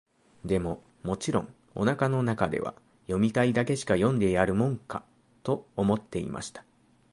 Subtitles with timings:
[0.45, 2.73] でも、もちろん、お腹の中では、
[3.05, 5.05] 読みたいだけしか読んでやるもんか、
[5.43, 6.65] と思っていました。